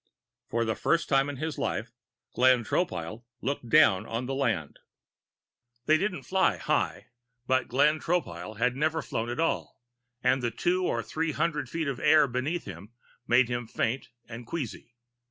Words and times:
For 0.49 0.65
the 0.65 0.73
first 0.73 1.07
time 1.09 1.29
in 1.29 1.35
his 1.37 1.59
life, 1.59 1.91
Glenn 2.33 2.63
Tropile 2.63 3.23
looked 3.39 3.69
down 3.69 4.07
on 4.07 4.25
the 4.25 4.33
land. 4.33 4.79
They 5.85 5.99
didn't 5.99 6.23
fly 6.23 6.57
high 6.57 7.09
but 7.45 7.67
Glenn 7.67 7.99
Tropile 7.99 8.57
had 8.57 8.75
never 8.75 9.03
flown 9.03 9.29
at 9.29 9.39
all, 9.39 9.79
and 10.23 10.41
the 10.41 10.49
two 10.49 10.87
or 10.87 11.03
three 11.03 11.33
hundred 11.33 11.69
feet 11.69 11.87
of 11.87 11.99
air 11.99 12.25
beneath 12.27 12.67
made 13.27 13.47
him 13.47 13.67
faint 13.67 14.09
and 14.27 14.47
queasy. 14.47 14.95